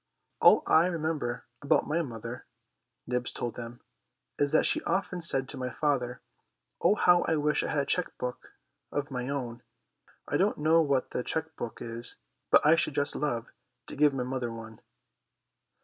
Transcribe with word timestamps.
"All 0.41 0.63
I 0.65 0.87
remember 0.87 1.45
about 1.61 1.85
my 1.87 2.01
mother," 2.01 2.47
Nibs 3.05 3.31
told 3.31 3.53
them, 3.53 3.81
"is 4.39 4.51
that 4.51 4.65
she 4.65 4.81
often 4.81 5.21
said 5.21 5.47
to 5.49 5.57
my 5.57 5.69
father, 5.69 6.21
'Oh, 6.81 6.95
how 6.95 7.21
I 7.27 7.35
wish 7.35 7.61
I 7.61 7.67
had 7.67 7.77
a 7.81 7.85
cheque 7.85 8.17
book 8.17 8.51
of 8.91 9.11
my 9.11 9.29
own!' 9.29 9.61
I 10.27 10.37
don't 10.37 10.57
know 10.57 10.81
what 10.81 11.13
a 11.13 11.21
cheque 11.21 11.55
book 11.55 11.83
is, 11.83 12.15
but 12.49 12.65
I 12.65 12.75
should 12.77 12.95
just 12.95 13.15
love 13.15 13.45
to 13.85 13.95
give 13.95 14.11
my 14.11 14.23
mother 14.23 14.51
one." 14.51 14.79